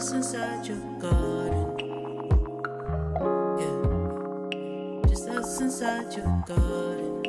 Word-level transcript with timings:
what's 0.00 0.12
inside 0.12 0.66
your 0.66 0.78
garden. 0.98 1.76
Yeah, 3.60 5.08
just 5.10 5.28
us 5.28 5.60
inside 5.60 6.16
your 6.16 6.42
garden. 6.46 7.19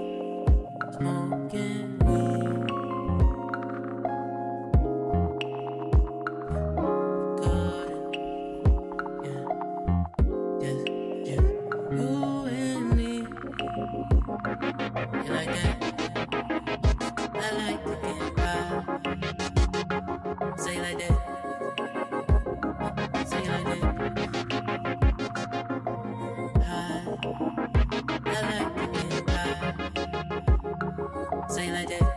decided. 31.85 32.07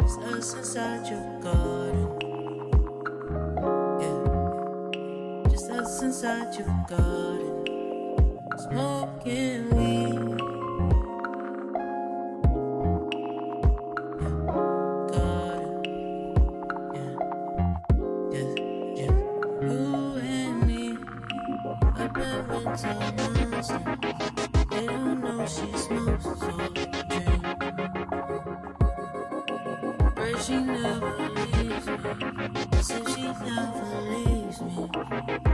It's 0.00 0.18
us 0.18 0.54
inside 0.54 1.08
your 1.08 1.40
garden. 1.40 2.08
Yeah. 4.00 5.50
Just 5.50 5.70
us 5.70 6.02
inside 6.02 6.54
your 6.58 6.84
garden. 6.88 7.64
Smoking 8.58 9.70
weed. 9.70 10.38
Thank 22.80 24.36
you. 24.36 24.37
she 30.40 30.56
never 30.56 31.28
leaves 31.34 31.86
me. 31.86 31.98
As 32.72 32.88
she 32.88 33.22
never 33.22 34.00
leaves 34.10 34.60
me. 34.62 35.47